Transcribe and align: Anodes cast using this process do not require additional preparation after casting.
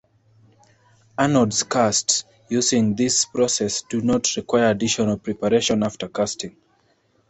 Anodes 1.15 1.61
cast 1.61 2.25
using 2.49 2.95
this 2.95 3.25
process 3.25 3.83
do 3.83 4.01
not 4.01 4.35
require 4.35 4.71
additional 4.71 5.19
preparation 5.19 5.83
after 5.83 6.07
casting. 6.07 6.57